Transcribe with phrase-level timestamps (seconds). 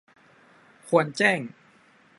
[0.87, 1.39] ควรแจ้ง